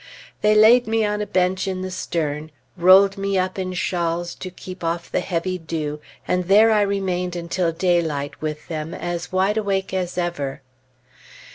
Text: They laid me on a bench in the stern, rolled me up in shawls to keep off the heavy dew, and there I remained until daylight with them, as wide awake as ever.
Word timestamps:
They 0.41 0.55
laid 0.55 0.87
me 0.87 1.05
on 1.05 1.21
a 1.21 1.27
bench 1.27 1.67
in 1.67 1.83
the 1.83 1.91
stern, 1.91 2.49
rolled 2.75 3.19
me 3.19 3.37
up 3.37 3.59
in 3.59 3.73
shawls 3.73 4.33
to 4.33 4.49
keep 4.49 4.83
off 4.83 5.11
the 5.11 5.19
heavy 5.19 5.59
dew, 5.59 6.01
and 6.27 6.45
there 6.45 6.71
I 6.71 6.81
remained 6.81 7.35
until 7.35 7.71
daylight 7.71 8.41
with 8.41 8.67
them, 8.67 8.95
as 8.95 9.31
wide 9.31 9.57
awake 9.57 9.93
as 9.93 10.17
ever. 10.17 10.63